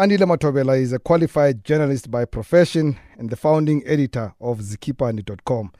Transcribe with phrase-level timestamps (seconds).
[0.00, 5.72] Andile Mathobela is a qualified journalist by profession and the founding editor of zikhiphani.com,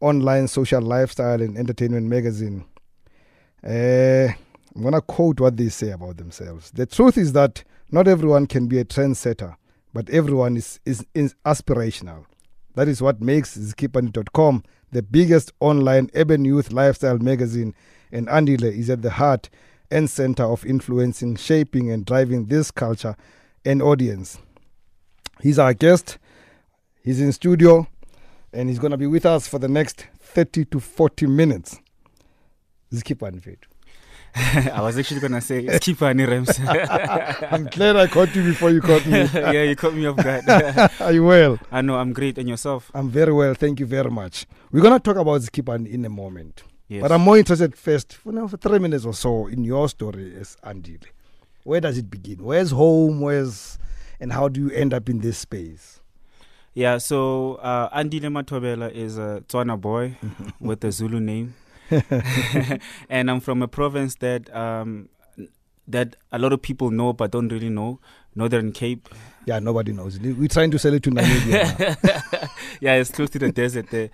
[0.00, 2.64] online social lifestyle and entertainment magazine.
[3.62, 4.28] Uh,
[4.74, 6.70] I'm going to quote what they say about themselves.
[6.70, 9.56] The truth is that not everyone can be a trendsetter,
[9.92, 12.24] but everyone is, is, is aspirational.
[12.76, 17.74] That is what makes zikhiphani.com the biggest online urban youth lifestyle magazine,
[18.10, 19.50] and Andile is at the heart
[19.90, 23.16] and center of influencing, shaping, and driving this culture
[23.64, 24.38] and audience.
[25.40, 26.18] He's our guest.
[27.02, 27.86] He's in studio,
[28.52, 31.80] and he's going to be with us for the next 30 to 40 minutes.
[32.92, 33.66] Zikhiphani Vetu.
[34.72, 37.48] I was actually gonna say Skipani Rems.
[37.52, 39.24] I'm glad I caught you before you caught me.
[39.34, 40.44] yeah, you caught me off guard.
[41.00, 41.58] Are you well?
[41.72, 42.92] I know I'm great, and yourself?
[42.94, 43.54] I'm very well.
[43.54, 44.46] Thank you very much.
[44.70, 46.62] We're going to talk about Zikhiphani in a moment.
[46.86, 47.02] Yes.
[47.02, 50.34] But I'm more interested first, for now, for three minutes or so, in your story
[50.36, 51.06] as Andile.
[51.64, 52.42] Where does it begin?
[52.42, 53.20] Where's home?
[53.20, 53.78] Where's
[54.18, 56.00] and how do you end up in this space?
[56.74, 56.98] yeah.
[56.98, 60.16] So uh, Andile Mathobela is a Tswana boy
[60.60, 61.54] with a Zulu name,
[63.10, 65.08] and I'm from a province that um,
[65.88, 68.00] that a lot of people know but don't really know,
[68.34, 69.08] Northern Cape.
[69.46, 70.20] Yeah, nobody knows.
[70.20, 72.50] We're trying to sell it to Namibia.
[72.80, 74.10] yeah, it's close to the desert there.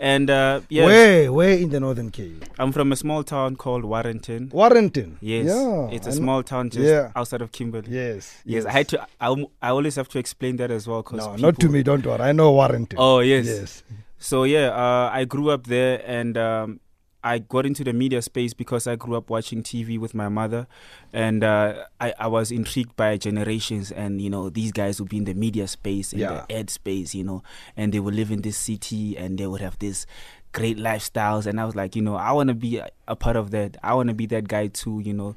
[0.00, 1.32] And uh, yeah, Where?
[1.32, 2.44] Where in the Northern Cape?
[2.58, 4.48] I'm from a small town called Warrenton.
[4.52, 5.18] Warrenton.
[5.20, 5.88] Yes, Yeah.
[5.90, 7.10] it's a I know- small town just Yeah.
[7.16, 7.90] outside of Kimberley.
[7.90, 8.40] Yes.
[8.44, 9.06] Yes, I had to.
[9.20, 11.02] I, I always have to explain that as well.
[11.02, 11.82] Cause No, not to me.
[11.82, 12.20] Don't worry.
[12.20, 12.96] I know Warrenton.
[12.98, 13.46] Oh yes.
[13.46, 13.82] Yes.
[14.18, 16.80] So yeah, uh, I grew up there, and um,
[17.24, 20.66] I got into the media space because I grew up watching TV with my mother,
[21.12, 25.16] and uh, I, I was intrigued by generations, and you know these guys would be
[25.18, 26.44] in the media space, in Yeah.
[26.48, 27.42] the ad space, you know,
[27.76, 30.06] and they would live in this city, and they would have this
[30.52, 33.36] great lifestyles, and I was like, you know, I want to be a, a part
[33.36, 33.76] of that.
[33.82, 35.34] I want to be that guy too, you know.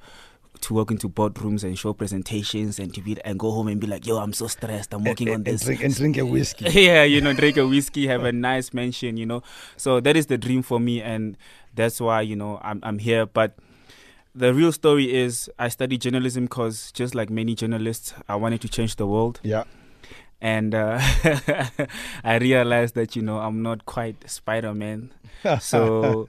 [0.65, 3.87] To walk into boardrooms and show presentations and to be and go home and be
[3.87, 4.93] like, yo, I'm so stressed.
[4.93, 5.63] I'm working and, on and this.
[5.63, 6.65] drink and drink a whiskey.
[6.81, 9.41] yeah, you know, drink a whiskey, have a nice mansion, you know.
[9.75, 11.35] So that is the dream for me, and
[11.73, 13.25] that's why you know I'm I'm here.
[13.25, 13.57] But
[14.33, 18.69] the real story is I studied journalism because just like many journalists, I wanted to
[18.69, 19.63] change the world, yeah.
[20.39, 20.99] and uh,
[22.23, 25.11] I realized that you know I'm not quite Spider Man.
[25.59, 26.27] So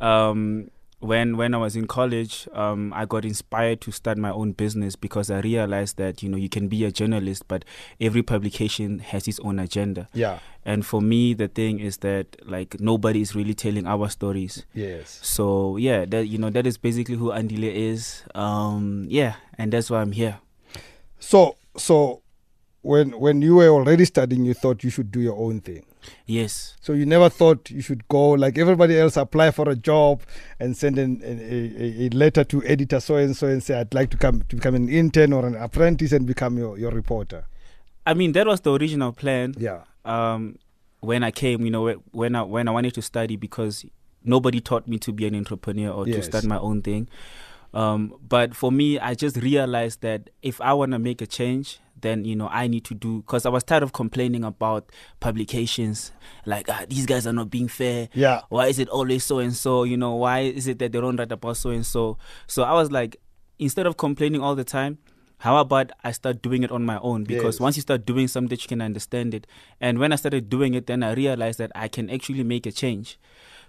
[0.00, 0.70] um,
[1.00, 4.96] when when I was in college, um, I got inspired to start my own business
[4.96, 7.64] because I realized that you know you can be a journalist, but
[8.00, 10.08] every publication has its own agenda.
[10.14, 10.38] Yeah.
[10.64, 14.64] And for me, the thing is that like nobody is really telling our stories.
[14.74, 15.20] Yes.
[15.22, 18.22] So yeah, that you know that is basically who Andile is.
[18.34, 20.38] Um, yeah, and that's why I'm here.
[21.18, 22.22] So so
[22.92, 25.84] when when you were already studying, you thought you should do your own thing.
[26.26, 26.76] Yes.
[26.80, 30.22] So you never thought you should go like everybody else, apply for a job
[30.60, 33.92] and send an, a, a- a letter to editor so and so and say I'd
[33.92, 37.44] like to come to become an intern or an apprentice and become your, your reporter.
[38.06, 39.54] I mean that was the original plan.
[39.58, 39.82] Yeah.
[40.04, 40.58] um,
[41.00, 43.84] when I came, you know, when I when I wanted to study because
[44.24, 47.08] nobody taught me to be an entrepreneur or to start my own thing.
[47.74, 51.78] Um, but for me, I just realized that if I want to make a change,
[52.00, 54.90] then you know I need to do because I was tired of complaining about
[55.20, 56.12] publications
[56.44, 58.08] like ah, these guys are not being fair.
[58.14, 58.42] Yeah.
[58.48, 59.84] Why is it always so and so?
[59.84, 62.18] You know, why is it that they don't write about so and so?
[62.46, 63.16] So I was like,
[63.58, 64.98] instead of complaining all the time,
[65.38, 67.24] how about I start doing it on my own?
[67.24, 67.60] Because Yes.
[67.60, 69.46] once you start doing something, you can understand it.
[69.80, 72.72] And when I started doing it, then I realized that I can actually make a
[72.72, 73.18] change.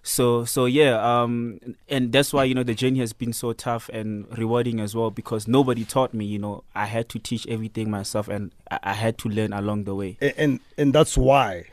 [0.07, 1.59] So so yeah, um,
[1.89, 5.11] and that's why you know the journey has been so tough and rewarding as well
[5.11, 6.23] because nobody taught me.
[6.23, 9.83] You know, I had to teach everything myself, and I, I had to learn along
[9.83, 10.17] the way.
[10.21, 11.65] A- And and that's why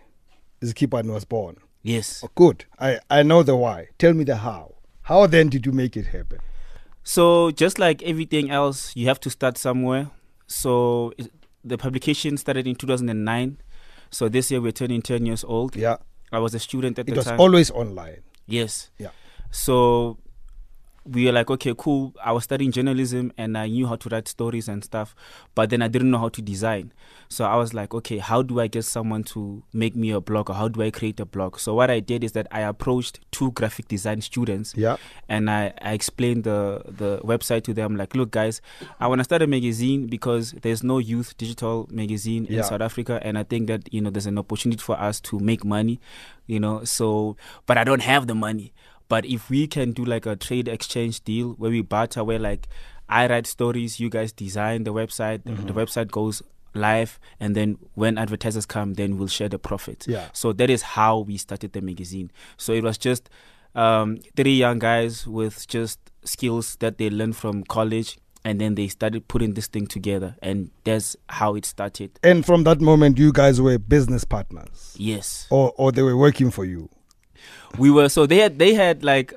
[0.62, 1.59] Zkipan was born.
[1.83, 2.23] Yes.
[2.25, 2.65] Oh, good.
[2.81, 3.89] I, I know the why.
[3.99, 4.75] Tell me the how.
[5.03, 6.39] How then did you make it happen?
[7.05, 10.11] So just like everything else, you have to start somewhere.
[10.49, 11.31] So it-
[11.62, 13.59] the publication started in 2009.
[14.11, 15.77] So this year we're turning 10 years old.
[15.77, 15.97] Yeah.
[16.34, 17.34] I was a student at It the time.
[17.34, 18.22] It was always online.
[18.47, 18.91] yes.
[18.99, 19.11] Yeah.
[19.50, 20.19] So
[21.07, 22.15] we were like, okay, cool.
[22.25, 25.15] I was studying journalism and I knew how to write stories and stuff,
[25.55, 26.93] but then I didn't know how to design.
[27.29, 30.49] So I was like, okay, how do I get someone to make me a blog
[30.51, 31.59] or how do I create a blog?
[31.59, 34.97] So what I did is that I approached two graphic design students Yeah.
[35.29, 38.61] and I, I explained the the website to them like look guys
[39.00, 42.62] i want to start a magazine because there's no youth digital magazine in Yeah.
[42.62, 45.65] south africa and i think that you know there's an opportunity for us to make
[45.65, 45.99] money
[46.47, 47.37] you know so
[47.67, 48.73] but i don't have the money
[49.09, 52.69] but if we can do like a trade exchange deal where we barter where like
[53.09, 56.43] i write stories you guys design the website the website goes
[56.75, 60.29] live and then when advertisers come then we'll share the profits Yeah.
[60.33, 62.31] so that is how we started the magazine.
[62.56, 63.31] So it was just
[63.77, 68.19] um, three young guys with just skills that they learned from college.
[68.47, 72.11] and then they started putting this thing together, and that's how it started.
[72.23, 76.50] And from that moment, you guys were business partners, Yes, or or they were working
[76.50, 76.91] for you.
[77.79, 78.08] We were.
[78.08, 79.32] So they had they had like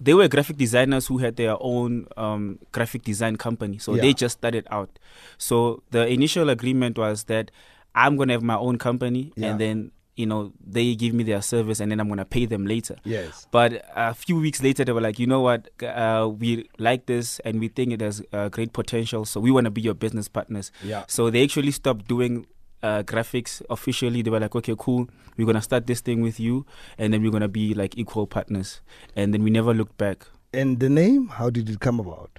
[0.00, 3.78] they were graphic designers who had their own um, graphic design company.
[3.78, 4.02] So Yeah.
[4.02, 4.98] they just started out.
[5.38, 7.50] So the initial agreement was that
[7.94, 9.50] I'm gonna have my own company, Yeah.
[9.50, 12.66] and then you know they give me their service, and then I'm gonna pay them
[12.66, 12.96] later.
[13.04, 13.46] Yes.
[13.50, 17.38] But a few weeks later, they were like, you know what, uh, we like this
[17.44, 20.26] and we think it has uh, great potential, so we want to be your business
[20.28, 20.72] partners.
[20.84, 21.04] Yeah.
[21.08, 22.46] So they actually stopped doing
[22.82, 24.22] uh, graphics officially.
[24.22, 26.66] They were like, okay, cool, we're gonna start this thing with you,
[26.98, 28.80] and then we're gonna be like equal partners.
[29.16, 30.26] And then we never looked back.
[30.52, 32.38] And the name, how did it come about?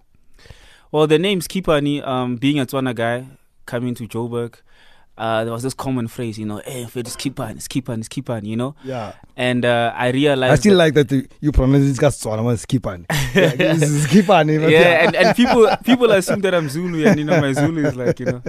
[0.92, 2.06] Well, the name's Kipani.
[2.06, 3.26] Um, being a Tswana guy
[3.66, 4.56] coming to Joburg,
[5.18, 8.08] uh, there was this common phrase, you know, hey, if it's Kipani, it's Kipani, it's
[8.08, 8.76] Kipani, you know.
[8.84, 9.14] Yeah.
[9.38, 12.66] And uh, I realized I still that- like that you, pronounce it as Tswana, it's
[12.66, 13.06] Skipani.
[13.36, 14.60] yeah, this is Skipani.
[14.60, 17.86] but yeah, and, and people people assume that I'm Zulu, and you know my Zulu
[17.86, 18.42] is like you know.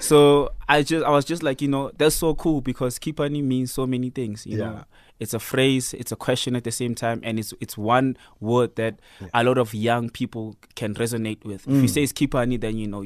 [0.00, 3.72] So I just I was just like you know that's so cool because Kipani means
[3.72, 4.46] so many things.
[4.46, 4.64] You Yeah.
[4.64, 4.84] know,
[5.20, 8.76] it's a phrase, it's a question at the same time, and it's it's one word
[8.76, 9.00] that
[9.34, 11.66] a lot of young people can resonate with.
[11.66, 11.90] If you Mm.
[11.90, 13.04] say it's Kipani, then you know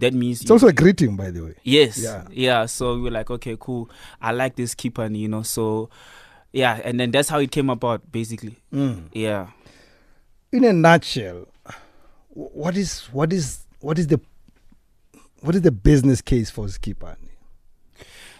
[0.00, 1.54] that means It's you- also a greeting, by the way.
[1.62, 1.98] Yes.
[1.98, 2.24] Yeah.
[2.30, 2.66] Yeah.
[2.66, 3.88] So we are like, okay, cool.
[4.20, 5.42] I like this Kipani, you know.
[5.42, 5.90] So
[6.52, 8.56] yeah, and then that's how it came about, basically.
[8.72, 9.04] Mm.
[9.12, 9.48] Yeah.
[10.50, 11.46] In a nutshell,
[12.34, 14.20] what is what is what is the
[15.40, 17.16] what is the business case for Skipani?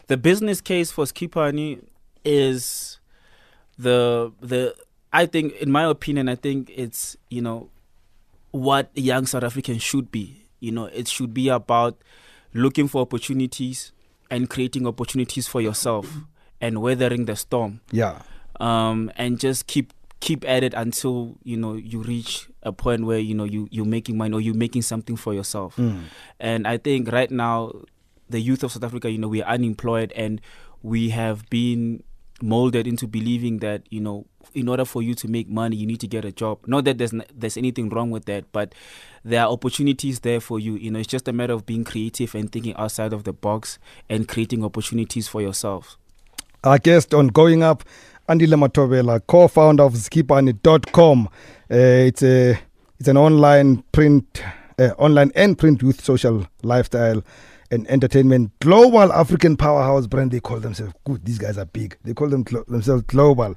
[0.08, 1.80] the business case for Skipani
[2.24, 2.98] is
[3.82, 4.74] the the
[5.12, 7.68] I think in my opinion I think it's you know
[8.50, 11.98] what young South Africans should be you know it should be about
[12.54, 13.92] looking for opportunities
[14.30, 16.06] and creating opportunities for yourself
[16.60, 18.22] and weathering the storm Yeah.
[18.60, 23.18] um, and just keep keep at it until you know you reach a point where
[23.18, 26.02] you know you you're making money or you're making something for yourself Mm.
[26.38, 27.72] and I think right now,
[28.30, 30.40] the youth of South Africa, you know, we are unemployed and
[30.82, 32.02] we have been
[32.42, 36.00] molded into believing that, you know, in order for you to make money, you need
[36.00, 36.58] to get a job.
[36.66, 38.74] Not that there's n- there's anything wrong with that, but
[39.24, 40.74] there are opportunities there for you.
[40.74, 43.78] You know, it's just a matter of being creative and thinking outside of the box
[44.08, 45.96] and creating opportunities for yourself.
[46.64, 47.84] Our guest on Going Up,
[48.28, 51.28] Andile Mathobela, co-founder of Skipani.com.
[51.70, 52.58] Uh, it's a
[52.98, 54.42] it's an online print,
[54.78, 57.22] uh, online and print youth social lifestyle
[57.72, 60.30] and entertainment global African powerhouse brand.
[60.30, 61.24] They call themselves good.
[61.24, 61.96] These guys are big.
[62.04, 63.54] They call them themselves global,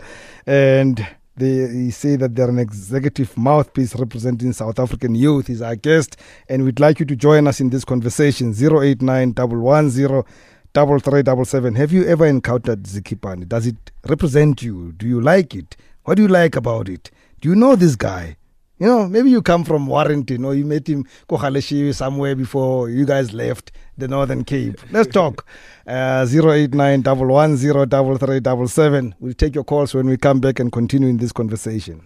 [0.48, 1.06] and
[1.38, 5.50] they, they say that they're an executive mouthpiece representing South African youth.
[5.50, 6.18] Is our guest,
[6.50, 8.54] and we'd like you to join us in this conversation.
[8.54, 10.26] Zero eight nine double one zero
[10.74, 11.76] double three double seven.
[11.76, 13.48] Have you ever encountered Zikhiphani?
[13.48, 14.94] Does it represent you?
[14.94, 15.76] Do you like it?
[16.06, 17.12] What do you like about it?
[17.42, 18.38] Do you know this guy?
[18.77, 23.06] You know, maybe you come from Warrenton or you met him Kohaleshiwe somewhere before you
[23.06, 24.80] guys left the Northern Cape.
[24.92, 25.45] Let's talk.
[25.88, 31.31] Uh, 089 110 We'll take your calls when we come back and continue in this
[31.31, 32.01] conversation.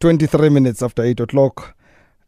[0.00, 1.74] 23 minutes after 8 o'clock.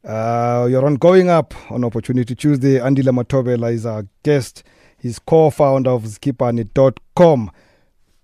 [0.03, 2.79] Uh, you're on Going Up on Opportunity Tuesday.
[2.79, 4.63] Andile Mathobela is our guest.
[4.99, 7.51] He's co-founder of Skipani.com.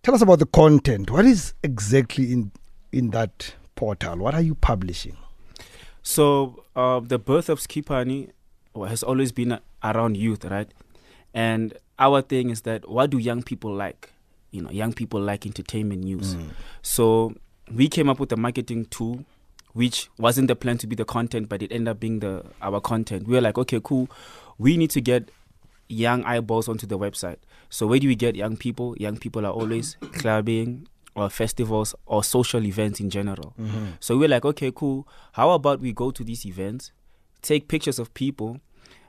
[0.08, 1.10] Tell us about the content.
[1.10, 2.50] What is exactly in
[2.93, 4.16] in that portal?
[4.16, 5.19] What are you publishing?
[6.02, 8.31] So uh, the birth of Skipani
[8.75, 10.72] has always been around youth, right?
[11.34, 14.10] And our thing is that what do young people like?
[14.50, 16.36] You know, young people like entertainment news.
[16.81, 17.34] So
[17.70, 19.27] we came up with a marketing tool,
[19.74, 22.81] which wasn't the plan to be the content, but it ended up being the our
[22.81, 23.29] content.
[23.29, 24.08] We were like, okay, cool.
[24.56, 25.29] We need to get
[25.89, 27.37] young eyeballs onto the website.
[27.71, 28.95] So where do we get young people?
[28.99, 33.55] Young people are always clubbing or festivals or social events in general.
[34.01, 35.09] So we're like, okay, cool.
[35.33, 36.93] How about we go to these events,
[37.43, 38.61] take pictures of people.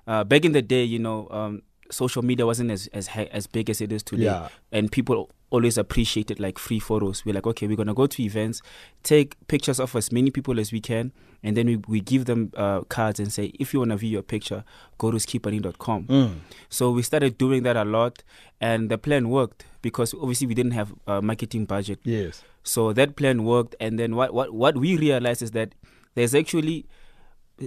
[0.07, 3.69] Uh, back in the day, you know, um, social media wasn't as as as big
[3.69, 4.47] as it is today, Yeah.
[4.71, 7.25] and people always appreciated like free photos.
[7.25, 8.61] We're like, okay, we're gonna go to events,
[9.03, 11.11] take pictures of as many people as we can,
[11.43, 14.21] and then we, we give them uh, cards and say, if you wanna view your
[14.21, 14.63] picture,
[14.97, 16.03] go to skipani.com.
[16.05, 16.35] Mm.
[16.69, 18.23] So we started doing that a lot,
[18.61, 21.99] and the plan worked because obviously we didn't have a marketing budget.
[22.03, 22.43] Yes.
[22.63, 25.73] So that plan worked, and then what what what we realized is that
[26.15, 26.85] there's actually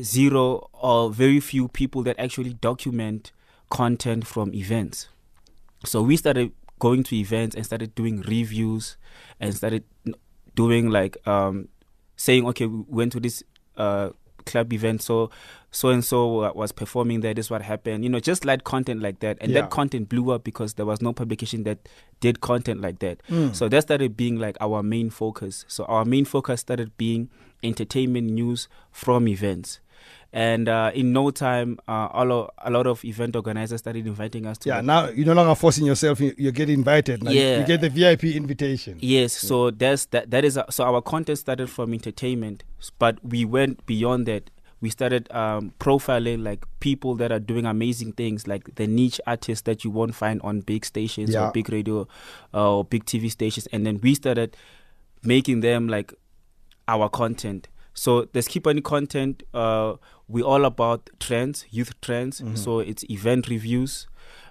[0.03, 3.33] zero or very few people that actually document
[3.71, 5.09] content from events.
[5.85, 8.97] So we started going to events and started doing reviews
[9.41, 9.85] and started
[10.61, 11.69] doing like um
[12.17, 13.43] saying okay we went to this
[13.77, 14.11] uh
[14.45, 15.01] club event.
[15.03, 15.31] So
[15.71, 17.33] so and so was performing there.
[17.33, 18.03] This is what happened.
[18.05, 19.63] You know, just light content like that, and Yeah.
[19.63, 21.79] that content blew up because there was no publication that
[22.21, 23.23] did content like that.
[23.31, 23.55] Mm.
[23.55, 25.65] So that started being like our main focus.
[25.69, 27.31] So our main focus started being
[27.63, 29.79] entertainment news from events.
[30.33, 34.47] And uh, in no time, uh, all of, a lot of event organizers started inviting
[34.47, 36.21] us to Yeah, now you're no longer forcing yourself.
[36.21, 37.23] You, you get invited.
[37.23, 37.59] Now you- Yeah.
[37.61, 38.97] You get the VIP invitation.
[39.01, 40.31] Yes, so that's that.
[40.31, 42.65] That is so our content started from entertainment,
[42.99, 44.51] but we went beyond that.
[44.81, 49.63] We started um, profiling like people that are doing amazing things, like the niche artists
[49.63, 51.49] that you won't find on big stations Yeah.
[51.49, 52.09] or big radio
[52.53, 54.57] uh, or big TV stations, and then we started
[55.23, 56.13] making them like
[56.89, 57.69] our content.
[57.95, 59.95] So the Skipani content, uh,
[60.29, 62.41] we all about trends, youth trends.
[62.41, 62.57] Mhm.
[62.57, 64.07] So it's event reviews,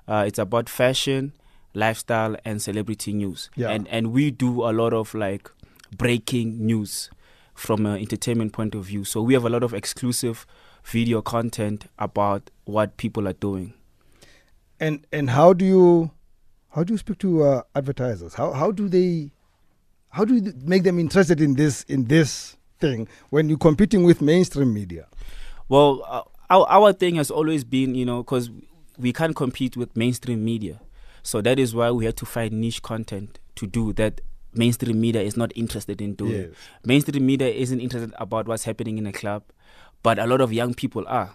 [0.07, 1.33] uh, it's about fashion,
[1.73, 3.49] lifestyle, and celebrity news.
[3.55, 3.69] Yeah.
[3.69, 5.49] And and we do a lot of like
[5.97, 7.09] breaking news
[7.55, 9.03] from an entertainment point of view.
[9.03, 10.45] So we have a lot of exclusive
[10.83, 13.73] video content about what people are doing.
[14.79, 16.11] And and how do you
[16.69, 18.33] how do you speak to uh, advertisers?
[18.35, 19.31] How how do they
[20.09, 24.21] how do you make them interested in this in this thing when you're competing with
[24.21, 25.07] mainstream media?
[25.69, 28.49] Well, uh, our our thing has always been, you know, because
[28.97, 30.81] we can't compete with mainstream media,
[31.23, 34.21] so that is why we had to find niche content to do that.
[34.53, 36.31] Mainstream media is not interested in doing.
[36.33, 36.49] Yes.
[36.83, 39.43] Mainstream media isn't interested about what's happening in a club,
[40.03, 41.31] but a lot of young people are,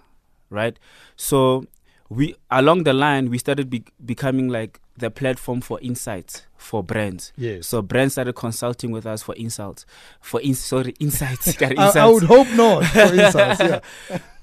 [0.51, 0.79] right?
[1.17, 1.65] So
[2.11, 7.33] we along the line we started be- becoming like the platform for insights for brands.
[7.37, 7.67] Yes.
[7.69, 9.85] So brands started consulting with us for insults,
[10.21, 11.61] for in- sorry insights.
[11.63, 12.85] I, I would hope not.
[12.87, 13.81] For yeah.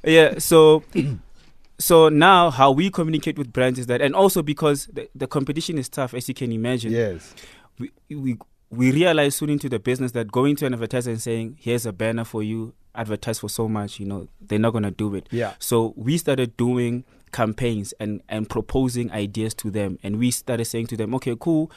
[0.03, 0.83] yeah so
[1.79, 5.77] so now how we communicate with brands is that and also because the, the competition
[5.77, 7.33] is tough as you can imagine Yes.
[7.79, 8.37] we, we
[8.69, 11.91] we realize soon into the business that going to an advertiser and saying here's a
[11.93, 15.27] banner for you advertise for so much you know they're not going to do it
[15.31, 15.53] Yeah.
[15.59, 17.03] so we started doing
[17.33, 21.69] campaigns and and proposing ideas to them and we started saying to them okay cool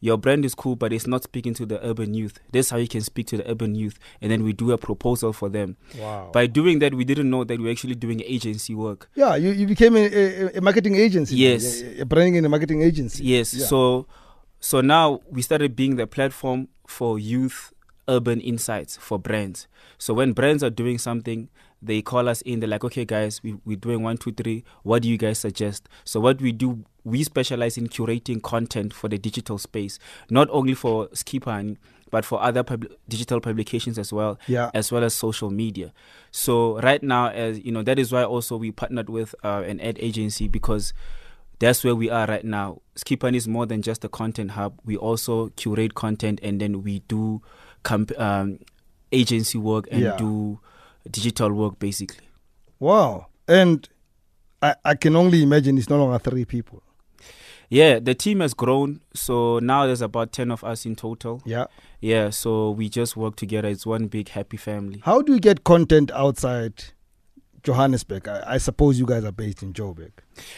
[0.00, 2.76] your brand is cool but it's not speaking to the urban youth this is how
[2.76, 5.76] you can speak to the urban youth and then we do a proposal for them
[5.98, 6.30] Wow.
[6.32, 9.50] by doing that we didn't know that we are actually doing agency work yeah, you,
[9.50, 11.34] you became a, a, a marketing agency.
[11.34, 11.82] Yes.
[11.82, 13.24] A, a branding and a marketing agency.
[13.24, 13.66] yes Yeah.
[13.66, 14.06] so
[14.60, 17.72] so now we started being the platform for youth
[18.08, 19.66] urban insights for brands
[19.98, 21.48] so when brands are doing something
[21.82, 25.02] they call us in they're like okay guys we, we're doing one two three what
[25.02, 29.16] do you guys suggest so what we do we specialize in curating content for the
[29.18, 31.76] digital space not only for skipani
[32.10, 34.70] but for other pub- digital publications as well Yeah.
[34.74, 35.92] as well as social media.
[36.30, 39.78] So right now, as you know, that is why also we partnered with uh, an
[39.80, 40.94] ad agency because
[41.58, 42.80] that's where we are right now.
[42.96, 44.80] Skipan is more than just a content hub.
[44.86, 47.42] We also curate content and then we do
[47.82, 48.60] comp- um,
[49.12, 50.16] agency work and Yeah.
[50.16, 50.60] do
[51.10, 52.28] digital work basically.
[52.78, 53.26] Wow.
[53.46, 53.88] And
[54.62, 56.82] I, I can only imagine it's no longer three people.
[57.70, 59.00] Yeah, the team has grown.
[59.14, 61.42] So now there's about 10 of us in total.
[61.44, 61.66] Yeah.
[62.00, 63.68] Yeah, so we just work together.
[63.68, 65.02] It's one big happy family.
[65.04, 66.84] How do you get content outside
[67.62, 68.26] Johannesburg?
[68.28, 70.12] I, I suppose you guys are based in Joburg.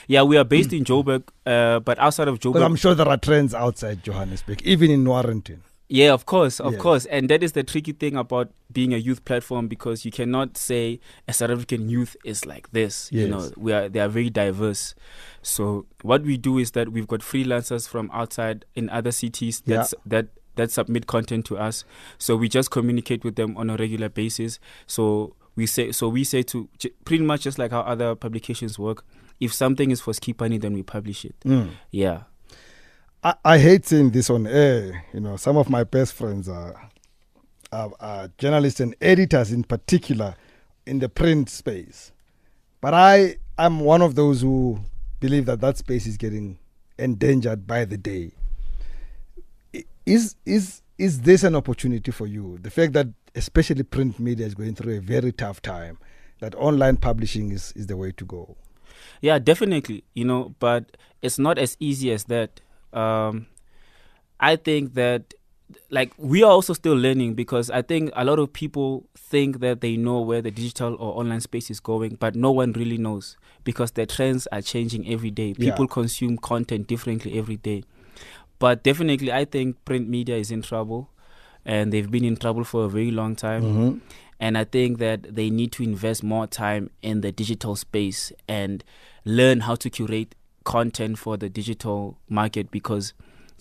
[0.07, 3.17] Yeah, we are based in Joburg, uh, but outside of Joburg, I'm sure there are
[3.17, 5.63] trends outside Johannesburg, even in Warrenton.
[5.93, 6.81] Yeah, of course, of Yes.
[6.83, 7.05] course.
[7.07, 11.01] And that is the tricky thing about being a youth platform because you cannot say
[11.27, 13.11] a South African youth is like this.
[13.11, 14.95] You know, we are they are very diverse.
[15.43, 19.85] So what we do is that we've got freelancers from outside in other cities Yeah.
[20.07, 21.85] that that submit content to us.
[22.19, 24.61] So we just communicate with them on a regular basis.
[24.87, 26.69] So we say so we say to
[27.05, 29.05] pretty much just like how other publications work.
[29.41, 31.35] If something is for Skipani, then we publish it.
[31.45, 31.71] Mm.
[31.91, 32.25] Yeah.
[33.23, 35.05] I, I hate saying this on air.
[35.13, 36.91] You know, some of my best friends are,
[37.73, 40.35] are, are journalists and editors in particular
[40.87, 42.13] in the print space.
[42.81, 44.81] But I am one of those who
[45.21, 46.59] believe that that space is getting
[46.99, 48.33] endangered by the day.
[50.07, 52.59] Is is is this an opportunity for you?
[52.63, 55.99] The fact that especially print media is going through a very tough time,
[56.41, 58.57] that online publishing is, is the way to go.
[59.21, 60.05] Yeah, definitely.
[60.15, 62.61] You know, but it's not as easy as that.
[62.93, 63.47] Um,
[64.39, 65.35] I think that,
[65.91, 69.81] like, we are also still learning because I think a lot of people think that
[69.81, 73.37] they know where the digital or online space is going, but no one really knows
[73.65, 75.55] because the trends are changing every day.
[75.57, 75.71] Yeah.
[75.71, 77.85] People consume content differently every day.
[78.59, 81.11] But definitely, I think print media is in trouble,
[81.65, 83.63] and they've been in trouble for a very long time.
[83.63, 83.99] Mm-hmm.
[84.39, 88.83] And I think that they need to invest more time in the digital space and
[89.25, 93.13] learn how to curate content for the digital market because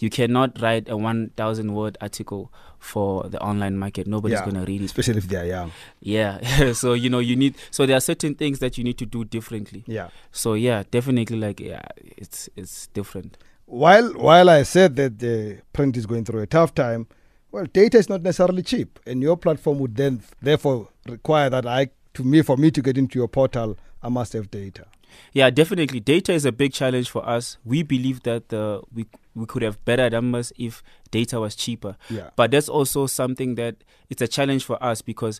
[0.01, 4.07] You cannot write a 1,000 word article for the online market.
[4.07, 4.45] Nobody's Yeah.
[4.45, 4.85] going to read it.
[4.85, 5.71] especially if they are young.
[5.99, 6.71] Yeah.
[6.81, 9.25] so, you know, you need, so there are certain things that you need to do
[9.25, 9.83] differently.
[9.87, 10.07] Yeah.
[10.31, 11.81] So, yeah, definitely like, yeah,
[12.17, 13.37] it's, it's different.
[13.65, 17.05] While while I said that the print is going through a tough time,
[17.51, 21.89] well, data is not necessarily cheap, and your platform would then therefore require that I,
[22.13, 24.85] to me, for me to get into your portal, I must have data.
[25.33, 25.99] Yeah, definitely.
[25.99, 27.57] Data is a big challenge for us.
[27.65, 31.95] We believe that uh, we we could have better numbers if data was cheaper.
[32.09, 32.29] Yeah.
[32.35, 33.77] But that's also something that
[34.09, 35.39] it's a challenge for us because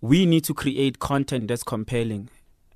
[0.00, 2.30] we need to create content that's compelling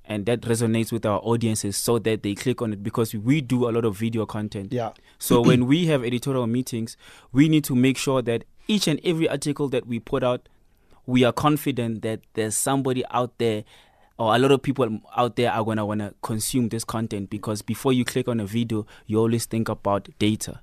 [0.05, 3.69] and that resonates with our audiences so that they click on it because we do
[3.69, 4.73] a lot of video content.
[4.73, 4.91] Yeah.
[5.17, 6.97] So when we have editorial meetings,
[7.31, 10.49] we need to make sure that each and every article that we put out,
[11.05, 13.63] we are confident that there's somebody out there
[14.17, 17.93] or a lot of people out there are gonna wanna consume this content because before
[17.93, 20.61] you click on a video, you always think about data.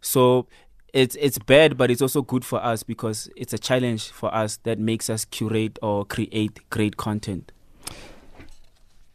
[0.00, 0.46] So
[0.92, 4.56] it's it's bad, but it's also good for us because it's a challenge for us
[4.64, 7.52] that makes us curate or create great content.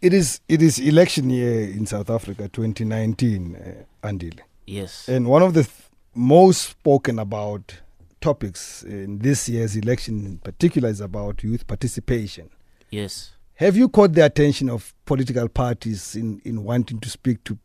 [0.02, 4.40] It is it is election year in South Africa, 2019, uh, Andile.
[4.68, 5.08] Yes.
[5.08, 5.76] And one of the th-
[6.14, 7.80] most spoken about
[8.20, 12.50] topics in this year's election in particular is about youth participation.
[12.90, 13.32] Yes.
[13.62, 17.60] Have you caught the attention of political parties in, in wanting to speak to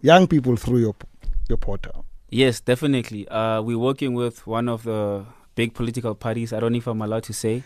[0.00, 0.94] young people through your
[1.50, 2.06] your portal?
[2.30, 3.28] Yes, definitely.
[3.28, 6.54] Uh, we're working with one of the big political parties.
[6.54, 7.62] I don't know if I'm allowed to say.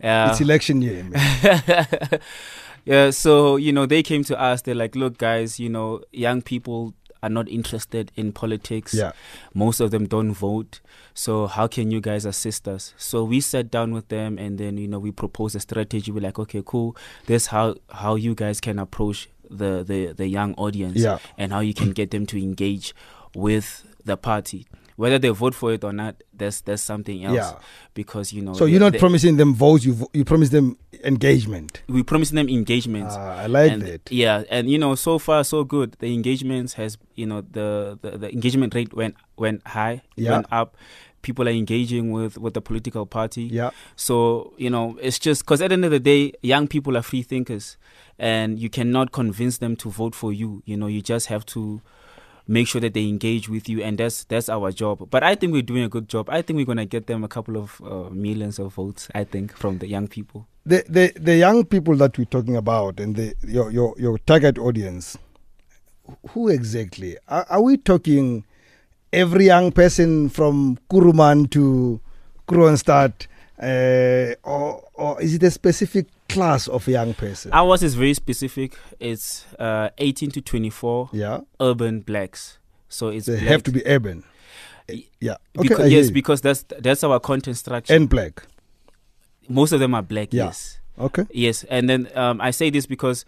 [0.00, 1.02] Uh, it's election year.
[1.02, 2.20] Man.
[2.84, 4.62] yeah, so you know they came to us.
[4.62, 8.94] They're like, "Look, guys, you know, young people are not interested in politics.
[8.94, 9.12] yeah.
[9.54, 10.80] Most of them don't vote.
[11.14, 14.78] So how can you guys assist us?" So we sat down with them, and then
[14.78, 16.12] you know we proposed a strategy.
[16.12, 16.96] We're like, "Okay, cool.
[17.26, 21.18] This how how you guys can approach the the the young audience, Yeah.
[21.36, 22.94] and how you can get them to engage
[23.34, 24.66] with the party."
[24.98, 27.36] Whether they vote for it or not, that's that's something else.
[27.36, 27.52] Yeah.
[27.94, 30.76] Because you know, So you're not they- promising them votes, you vo- you promise them
[31.04, 31.82] engagement.
[31.88, 33.14] we promising them engagements.
[33.16, 34.10] Ah, I like and, that.
[34.10, 35.96] Yeah, and you know, so far so good.
[36.00, 40.32] The engagements has, you know, the the, the engagement rate went went high, Yeah.
[40.32, 40.76] went up.
[41.22, 43.42] People are engaging with with the political party.
[43.44, 43.70] Yeah.
[43.94, 47.02] So you know, it's just because at the end of the day, young people are
[47.02, 47.76] free thinkers,
[48.18, 50.62] and you cannot convince them to vote for you.
[50.66, 51.80] You know, you just have to
[52.48, 55.08] make sure that they engage with you, and that's that's our job.
[55.10, 56.28] But I think we're doing a good job.
[56.30, 59.08] I think we're gonna get them a couple of uh, millions of votes.
[59.14, 60.48] I think from the young people.
[60.66, 64.58] The, the the young people that we're talking about and the your your, your target
[64.58, 65.16] audience,
[66.30, 67.16] who exactly?
[67.28, 68.44] Are, are we talking
[69.12, 72.00] every young person from Kuruman to
[72.48, 73.26] Kroonstad,
[73.60, 77.50] uh, or or is it a specific class of young person?
[77.52, 78.76] Ours is very specific.
[79.00, 82.58] It's uh, 18 to 24 yeah, urban blacks.
[82.88, 83.48] So it's they black.
[83.48, 84.24] have to be urban.
[85.20, 87.94] Yeah, okay, Because, yes, because that's that's our content structure.
[87.94, 88.44] and black.
[89.48, 90.32] Most of them are black.
[90.32, 90.46] Yeah.
[90.46, 91.64] Yes, Okay, yes.
[91.64, 93.24] And then um, I say this because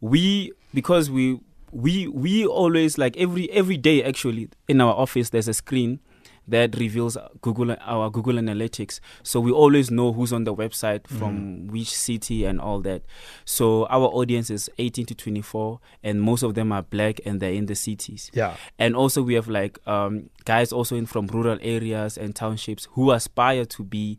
[0.00, 1.38] we because we
[1.72, 6.00] we we always like every every day actually in our office there's a screen
[6.46, 9.00] that reveals Google our Google Analytics.
[9.22, 13.02] So we always know who's on the website from which city and all that.
[13.44, 17.52] So our audience is 18 to 24, and most of them are black and they're
[17.52, 18.30] in the cities.
[18.34, 22.88] yeah, And also we have like um, guys also in from rural areas and townships
[22.92, 24.18] who aspire to be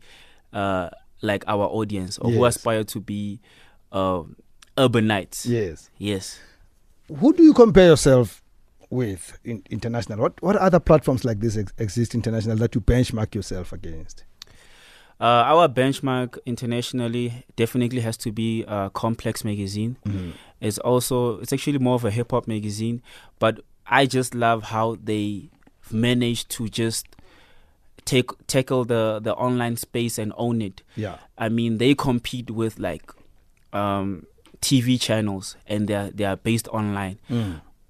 [0.52, 0.90] uh,
[1.22, 3.40] like our audience or who aspire to be
[3.92, 4.22] uh,
[4.76, 5.46] urbanites.
[5.46, 5.90] yes.
[5.98, 6.38] Yes.
[7.20, 8.42] Who do you compare yourself
[8.90, 10.18] with in, international?
[10.18, 14.24] What what other platforms like this ex- exist international that you benchmark yourself against?
[15.18, 19.96] Uh, our benchmark internationally definitely has to be uh, Complex Magazine.
[20.60, 23.02] It's also it's actually more of a hip hop magazine,
[23.38, 25.48] but I just love how they
[25.90, 27.06] managed to just
[28.04, 30.82] take tackle the the online space and own it.
[30.96, 33.10] Yeah, I mean, they compete with like
[33.72, 34.26] um,
[34.60, 37.18] TV channels, and they are they are based online,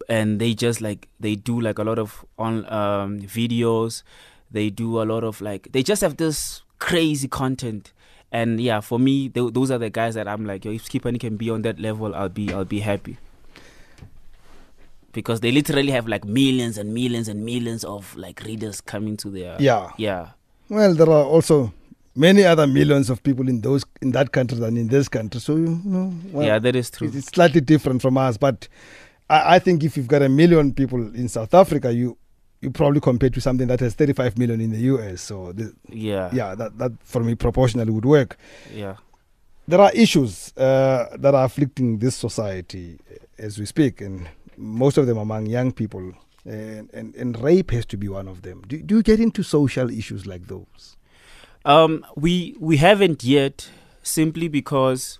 [0.08, 4.02] and they just like they do like a lot of on um, videos.
[4.50, 7.92] They do a lot of like they just have this crazy content,
[8.30, 11.18] and yeah, for me, th- those are the guys that I'm like, yo, if Skipani
[11.18, 13.18] can be on that level, I'll be I'll be happy.
[15.12, 19.30] Because they literally have like millions and millions and millions of like readers coming to
[19.30, 19.88] their yeah.
[19.96, 20.28] yeah
[20.68, 21.72] Well, there are also
[22.14, 25.40] many other millions of people in those in that country than in this country.
[25.40, 27.10] So you know, well, yeah that is true.
[27.12, 28.36] it's slightly different from us.
[28.36, 28.68] But
[29.28, 32.16] I, I think if you've got a million people in South Africa, you
[32.60, 35.20] you probably compare to something that has 35 million in the US.
[35.20, 38.36] So the, Yeah, yeah, that that for me proportionally would work.
[38.72, 38.96] yeah.
[39.68, 42.98] there are issues uh, that are afflicting this society
[43.38, 46.12] as we speak, and most of them among young people
[46.46, 48.62] and, and, and rape has to be one of them.
[48.68, 50.96] Do, do you get into social issues like those?
[51.64, 53.68] Um, we we haven't yet,
[54.02, 55.18] simply because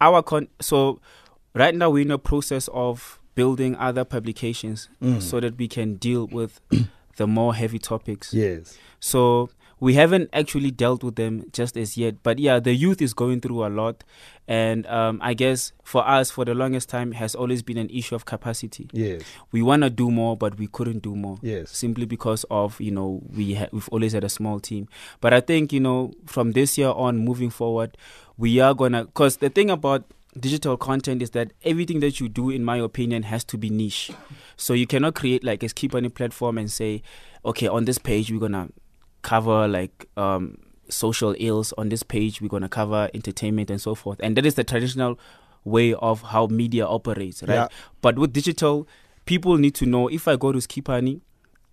[0.00, 0.46] our con.
[0.60, 1.00] So
[1.54, 5.20] right now we're in a process of building other publications Mm.
[5.22, 6.60] so that we can deal with
[7.18, 8.34] the more heavy topics.
[8.34, 8.76] Yes.
[9.00, 9.48] So
[9.80, 12.14] we haven't actually dealt with them just as yet.
[12.24, 14.02] But yeah, the youth is going through a lot,
[14.48, 18.16] and um, I guess for us, for the longest time, has always been an issue
[18.16, 18.88] of capacity.
[18.92, 19.22] Yes.
[19.52, 21.70] We want to do more, but we couldn't do more Yes.
[21.70, 24.88] simply because of you know we ha- we've always had a small team.
[25.20, 27.96] But I think you know from this year on, moving forward,
[28.36, 30.02] we are gonna because the thing about
[30.38, 34.10] digital content is that everything that you do, in my opinion, has to be niche.
[34.56, 37.02] So you cannot create like a skip on a platform and say,
[37.44, 38.68] okay, on this page we're gonna
[39.22, 41.72] cover like um, social ills.
[41.78, 44.18] On this page we're gonna cover entertainment and so forth.
[44.22, 45.18] And that is the traditional
[45.64, 47.54] way of how media operates, right?
[47.54, 47.68] Yeah.
[48.00, 48.86] But with digital,
[49.26, 51.20] people need to know if I go to Skipani,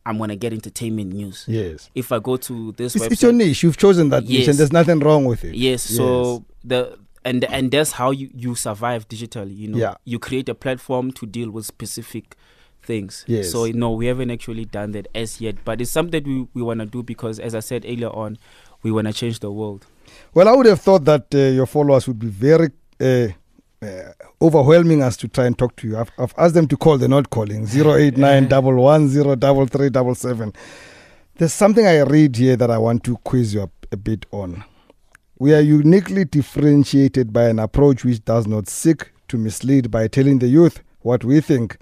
[0.06, 1.46] I'm gonna get entertainment news.
[1.48, 1.90] Yes.
[1.96, 3.64] If I go to this It's, website, it's your niche.
[3.64, 5.56] You've chosen that niche, and there's nothing wrong with it.
[5.56, 5.82] yes.
[5.84, 9.58] So the and and that's how you you survive digitally.
[9.58, 9.96] You know, Yeah.
[10.06, 12.36] you create a platform to deal with specific
[12.84, 13.26] things.
[13.28, 13.52] Yes.
[13.52, 16.62] So no, we haven't actually done that as yet, but it's something that we we
[16.62, 18.38] want to do because, as I said earlier on,
[18.84, 19.86] we want to change the world.
[20.34, 22.70] Well, I would have thought that uh, your followers would be very
[23.02, 23.28] uh,
[23.82, 24.12] uh,
[24.42, 25.98] overwhelming us to try and talk to you.
[25.98, 27.68] I've, I've asked them to call, they're not calling.
[27.74, 28.48] 089
[31.38, 34.64] There's something I read here that I want to quiz you a, a bit on.
[35.38, 40.40] We are uniquely differentiated by an approach which does not seek to mislead by telling
[40.40, 41.78] the youth what we think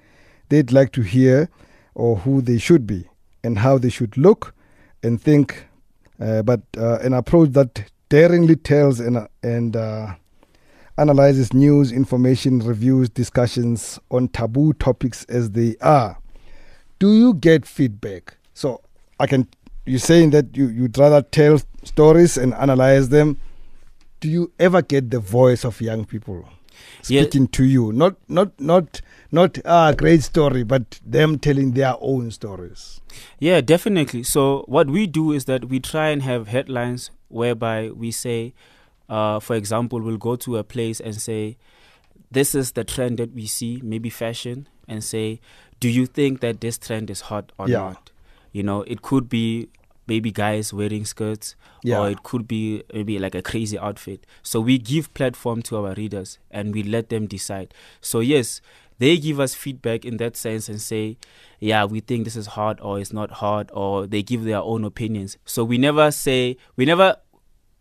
[0.50, 1.50] they'd like to hear
[1.94, 3.08] or who they should be
[3.44, 4.56] and how they should look
[5.04, 5.68] and think,
[6.20, 10.16] uh, but uh, an approach that daringly tells and, and uh,
[10.98, 16.18] analyzes news, information, reviews, discussions on taboo topics as they are.
[16.98, 18.38] Do you get feedback?
[18.56, 18.82] So
[19.20, 19.48] I can.
[19.86, 23.38] You're saying that you you'd rather tell stories and analyze them.
[24.20, 26.46] Do you ever get the voice of young people
[27.08, 27.22] Yeah.
[27.24, 27.92] speaking to you?
[27.92, 33.02] Not not not not ah great story, but them telling their own stories.
[33.40, 34.24] Yeah, definitely.
[34.24, 38.54] So what we do is that we try and have headlines whereby we say,
[39.10, 41.58] uh, for example, we'll go to a place and say,
[42.32, 45.40] this is the trend that we see, maybe fashion, and say,
[45.80, 47.80] do you think that this trend is hot or Yeah.
[47.80, 48.12] not?
[48.52, 49.68] You know, it could be
[50.08, 52.00] maybe guys wearing skirts, Yeah.
[52.00, 54.26] or it could be maybe like a crazy outfit.
[54.42, 57.74] So we give platform to our readers and we let them decide.
[58.02, 58.62] So yes,
[59.00, 61.18] they give us feedback in that sense and say,
[61.60, 64.84] yeah, we think this is hard or it's not hard, or they give their own
[64.84, 65.38] opinions.
[65.46, 67.16] So we never say, we never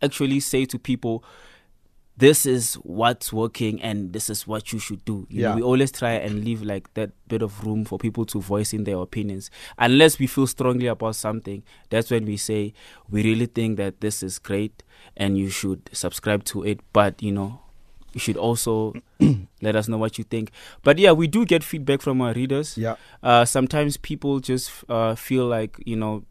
[0.01, 1.23] actually say to people,
[2.15, 5.25] this is what's working and this is what you should do.
[5.29, 5.49] You Yeah.
[5.49, 8.71] know, we always try and leave like that bit of room for people to voice
[8.71, 9.49] in their opinions.
[9.79, 12.73] Unless we feel strongly about something, that's when we say
[13.09, 14.83] we really think that this is great
[15.17, 16.81] and you should subscribe to it.
[16.93, 17.61] But you know,
[18.13, 18.93] you should also
[19.63, 20.51] let us know what you think.
[20.83, 22.77] But yeah, we do get feedback from our readers.
[22.77, 22.95] Yeah.
[23.23, 26.23] Uh, sometimes people just uh, feel like you know,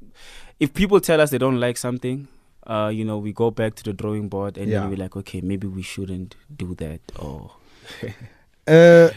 [0.60, 2.28] if people tell us they don't like something,
[2.66, 4.80] uh, you know, we go back to the drawing board and Yeah.
[4.80, 7.00] then we're like, okay, maybe we shouldn't do that.
[7.18, 7.52] Or
[8.66, 9.10] Uh,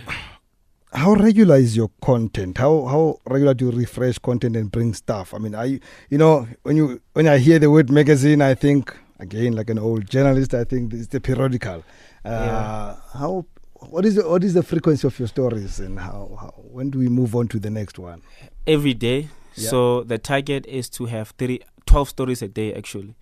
[0.92, 2.58] how regular is your content?
[2.58, 5.34] How how regular do you refresh content and bring stuff?
[5.34, 5.80] I mean, are you
[6.10, 9.78] you know when you when I hear the word magazine, I think again like an
[9.78, 11.84] old journalist, I think it's the periodical.
[12.24, 12.96] Uh, Yeah.
[13.14, 13.46] How
[13.82, 16.98] what is the what is the frequency of your stories and how, how when do
[16.98, 18.22] we move on to the next one?
[18.66, 19.28] every day.
[19.56, 19.70] Yeah.
[19.70, 23.14] So the target is to have three, 12 stories a day actually.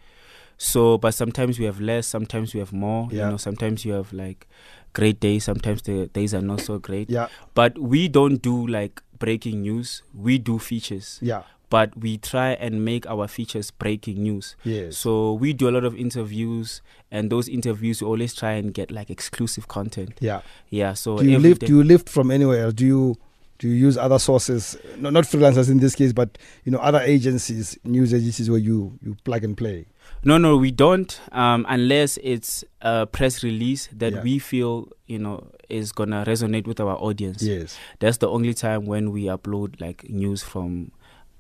[0.64, 3.08] So, but sometimes we have less, sometimes we have more.
[3.12, 3.26] Yeah.
[3.26, 4.48] You know, sometimes you have like
[4.94, 7.10] great days, sometimes the days are not so great.
[7.10, 10.04] Yeah, But we don't do like breaking news.
[10.14, 11.20] We do features.
[11.22, 14.56] yeah, But we try and make our features breaking news.
[14.64, 18.74] yes, So we do a lot of interviews, and those interviews we always try and
[18.74, 20.14] get like exclusive content.
[20.22, 20.42] yeah.
[20.70, 20.94] Yeah.
[20.94, 21.62] So do you lift?
[21.62, 22.72] day- Do you lift from anywhere?
[22.72, 23.16] Do you
[23.60, 24.78] do you use other sources?
[24.98, 28.98] No, not freelancers in this case, but you know other agencies, news agencies where you
[29.02, 29.86] you plug and play.
[30.26, 31.20] No, no, we don't.
[31.34, 34.22] Um, unless it's a press release that Yeah.
[34.24, 37.42] we feel you know is gonna resonate with our audience.
[37.44, 37.78] Yes.
[38.00, 40.92] That's the only time when we upload like news from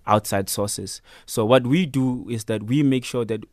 [0.05, 1.01] outside sources.
[1.25, 3.43] So what we do is that we make sure that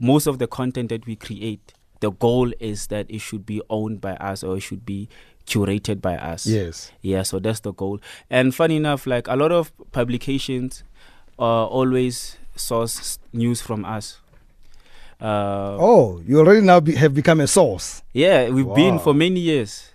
[0.00, 4.00] most of the content that we create, the goal is that it should be owned
[4.00, 5.08] by us or it should be
[5.46, 6.46] curated by us.
[6.46, 6.90] Yes.
[7.02, 8.00] Yeah, so that's the goal.
[8.28, 10.82] And funny enough, like a lot of publications
[11.38, 14.18] uh, always source news from us.
[15.20, 18.02] Uh, Oh, you already now be, have become a source.
[18.12, 19.86] Yeah, we've been for many years.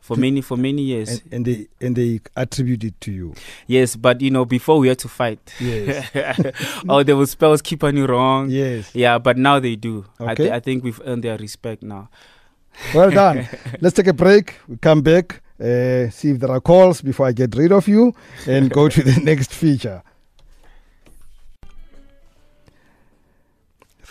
[0.00, 1.08] for many for many years.
[1.08, 3.34] And, and they and they attribute it to you.
[3.66, 5.40] yes, but you know, before we had to fight.
[5.58, 6.10] Yes.
[6.88, 8.50] oh, they would spell Skipani wrong.
[8.50, 8.90] yes.
[8.94, 10.04] Yeah, but now they do.
[10.20, 10.34] I, Okay.
[10.44, 12.10] th- I think we've earned their respect now.
[12.94, 13.48] Well done.
[13.80, 14.54] Let's take a break.
[14.68, 18.12] We come back, uh, see if there are calls before I get rid of you,
[18.46, 20.02] and go to the next feature.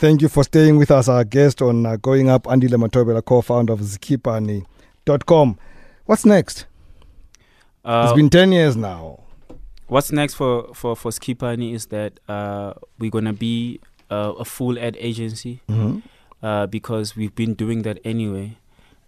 [0.04, 3.72] Thank you for staying with us, our guest on uh, Going Up, Andile Mathobela, co-founder
[3.72, 5.58] of Zikhiphani.com.
[6.04, 6.66] What's next?
[7.86, 9.22] Uh, it's been 10 years now.
[9.88, 13.80] what's next for for for Skipani is that uh, we're gonna be
[14.12, 16.00] uh, a full ad agency Mm-hmm.
[16.46, 18.58] uh, because we've been doing that anyway,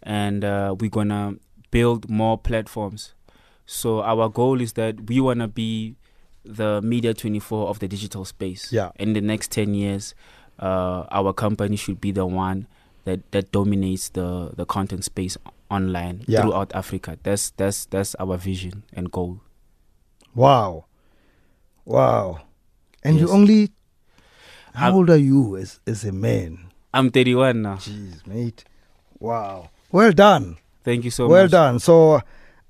[0.01, 1.33] and uh, we're gonna
[1.71, 3.13] build more platforms.
[3.65, 5.97] So our goal is that we wanna be
[6.45, 8.71] the media 24 of the digital space.
[8.71, 8.91] Yeah.
[8.97, 10.15] In the next 10 years,
[10.59, 12.67] uh, our company should be the one
[13.05, 15.37] that that dominates the the content space
[15.69, 16.41] online Yeah.
[16.41, 17.17] throughout Africa.
[17.23, 19.41] That's that's that's our vision and goal.
[20.33, 20.85] Wow.
[21.85, 22.41] Wow.
[23.03, 23.71] And you only.
[24.73, 26.59] How I'm- old are you as, as a man?
[26.93, 27.75] I'm 31 now.
[27.75, 28.63] Jeez, mate.
[29.19, 29.69] Wow.
[29.91, 30.57] Well done.
[30.83, 31.51] Thank you so well much.
[31.51, 31.79] Well done.
[31.79, 32.21] So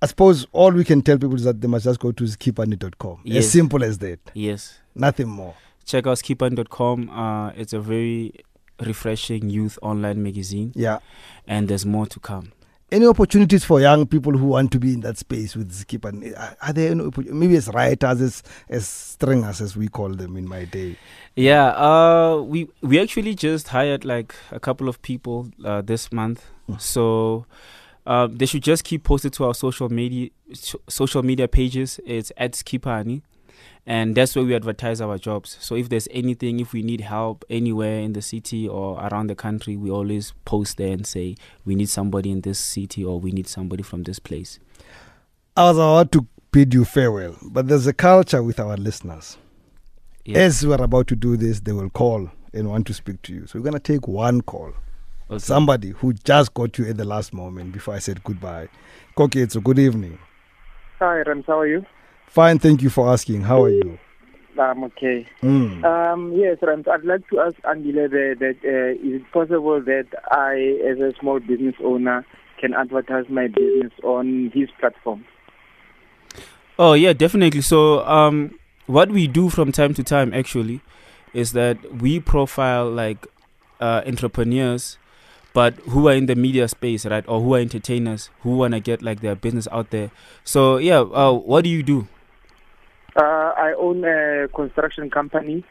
[0.01, 3.21] I suppose all we can tell people is that they must just go to skipani.com.
[3.31, 4.19] As simple as that.
[4.33, 4.79] Yes.
[4.93, 5.55] Nothing more.
[5.85, 7.09] Check out skipan.com.
[7.09, 8.33] Uh, it's a very
[8.81, 10.99] refreshing youth online magazine, Yeah.
[11.47, 12.51] and there's more to come.
[12.91, 16.37] Any opportunities for young people who want to be in that space with Skipani?
[16.37, 20.47] Are- Are there any maybe as writers, as, as stringers, as we call them in
[20.47, 20.95] my day?
[21.35, 26.43] Yeah, uh, we we actually just hired like a couple of people uh, this month,
[26.69, 26.79] Mm.
[26.81, 27.45] so
[28.07, 30.29] uh, they should just keep posted to our social media
[30.87, 31.99] social media pages.
[32.05, 33.21] It's at Skipani,
[33.85, 35.57] and that's where we advertise our jobs.
[35.59, 39.35] So if there's anything, if we need help anywhere in the city or around the
[39.35, 43.31] country, we always post there and say we need somebody in this city or we
[43.31, 44.59] need somebody from this place.
[45.55, 49.37] I was about to bid you farewell, but there's a culture with our listeners.
[50.25, 50.39] Yeah.
[50.39, 53.45] As we're about to do this, they will call and want to speak to you.
[53.45, 54.73] So we're going to take one call.
[55.29, 55.39] Okay.
[55.39, 58.69] Somebody who just got you at the last moment before I said goodbye.
[59.15, 60.17] Koki, so good evening.
[60.99, 61.45] Hi, Rams.
[61.47, 61.85] How are you?
[62.27, 63.41] Fine, thank you for asking.
[63.41, 63.97] How are you?
[64.59, 65.27] I'm okay.
[65.41, 65.83] Mm.
[65.83, 66.85] Um, yes, Rams.
[66.91, 71.17] I'd like to ask Angela that, that uh, is it possible that I, as a
[71.19, 72.25] small business owner,
[72.59, 75.25] can advertise my business on his platform?
[76.77, 77.61] Oh yeah, definitely.
[77.61, 80.81] So um, what we do from time to time actually
[81.33, 83.27] is that we profile like
[83.79, 84.97] uh, entrepreneurs,
[85.53, 89.01] but who are in the media space, right, or who are entertainers who wanna get
[89.01, 90.11] like their business out there.
[90.43, 92.07] So yeah, uh, what do you do?
[93.15, 95.63] Uh, I own a construction company.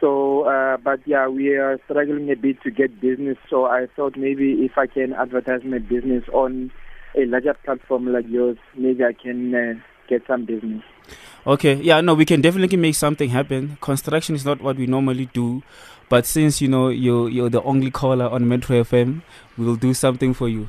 [0.00, 3.36] So, uh, but yeah, we are struggling a bit to get business.
[3.50, 6.70] So I thought maybe if I can advertise my business on
[7.16, 9.74] a larger platform like yours, maybe I can uh,
[10.08, 10.82] get some business.
[11.46, 13.78] Okay, yeah, no, we can definitely make something happen.
[13.80, 15.62] Construction is not what we normally do,
[16.08, 19.22] but since you know you're you're the only caller on Metro FM,
[19.56, 20.68] we'll do something for you.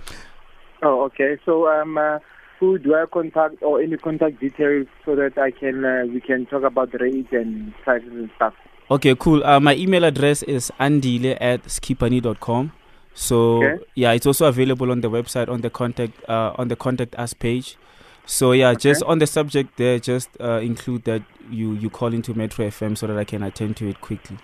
[0.82, 1.38] Oh, okay.
[1.46, 2.20] So, um, uh,
[2.60, 6.46] who do I contact or any contact details so that I can uh, we can
[6.46, 8.54] talk about rates and prices and stuff?
[8.92, 9.44] Okay, cool.
[9.44, 12.72] Uh, my email address is andile at skipani.com.
[13.14, 13.84] So Okay.
[13.96, 17.34] yeah, it's also available on the website on the contact uh, on the contact us
[17.34, 17.78] page.
[18.26, 22.34] So yeah, just on the subject there, just uh, include that you you call into
[22.34, 24.38] Metro FM so that I can attend to it quickly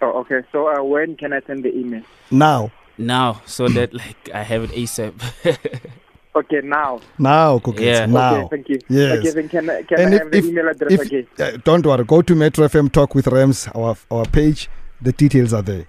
[0.00, 0.42] Oh, okay.
[0.52, 2.02] So, uh, when can I send the email?
[2.30, 5.14] Now, now, so that like I have it ASAP.
[6.38, 7.00] Okay, now.
[7.18, 8.06] now, Koki, Yeah.
[8.06, 8.34] now.
[8.36, 8.78] Okay, thank you.
[8.88, 9.18] Yes.
[9.18, 11.26] Okay, then can I, can And I if- have the if- email address if- again?
[11.38, 12.04] Uh, don't worry.
[12.04, 14.68] Go to Metro FM Talk with Rams, our our page.
[15.00, 15.86] The details are there.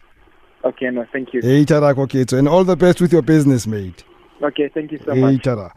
[0.63, 1.41] Okay, no, thank you.
[1.41, 4.03] Hey, Tara, Koki, and all the best with your business, mate.
[4.41, 5.43] Okay, thank you so Hey, much.
[5.43, 5.73] Tara.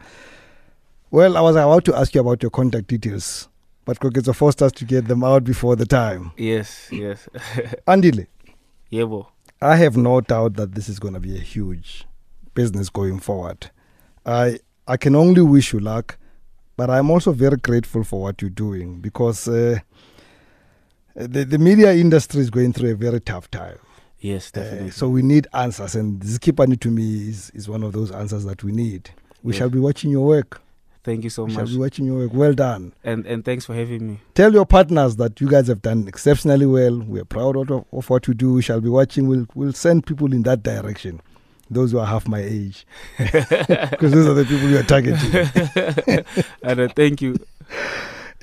[1.11, 3.47] Well, I was about to ask you about your contact details,
[3.85, 6.31] but Koki forced us to get them out before the time.
[6.37, 7.27] yes, yes.
[7.87, 8.25] Andile,
[8.89, 9.27] yeah, bo.
[9.61, 12.05] I have no doubt that this is going to be a huge
[12.55, 13.69] business going forward.
[14.25, 16.17] I I can only wish you luck,
[16.77, 19.79] but I'm also very grateful for what you're doing because uh,
[21.15, 23.77] the the media industry is going through a very tough time.
[24.19, 24.91] Yes, Uh, definitely.
[24.91, 28.63] so we need answers, and Zikhiphani to me is is one of those answers that
[28.63, 29.09] we need.
[29.43, 29.59] We Yeah.
[29.59, 30.61] shall be watching your work.
[31.03, 31.49] Thank you so much.
[31.49, 32.33] we shall be watching your work.
[32.33, 32.93] Well done.
[33.03, 34.19] and and thanks for having me.
[34.35, 36.97] Tell your partners that you guys have done exceptionally well.
[36.99, 38.53] We are proud of, of what you do.
[38.53, 39.27] We shall be watching.
[39.27, 41.19] We'll we'll send people in that direction.
[41.73, 42.85] Those who are half my age,
[43.17, 46.25] because those are the people you are targeting.
[46.63, 47.35] and uh, thank you.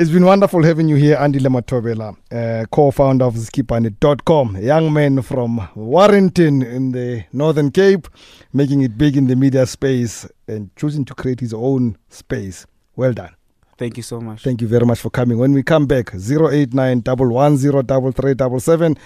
[0.00, 5.20] It's been wonderful having you here, Andile Mathobela, uh, co-founder of Skipani.com, a young man
[5.20, 8.08] from Warrenton in the Northern Cape,
[8.54, 12.66] making it big in the media space and choosing to create his own space.
[12.96, 13.34] Well done.
[13.76, 14.42] Thank you so much.
[14.42, 15.36] Thank you very much for coming.
[15.38, 18.96] When we come back, 089 110 3377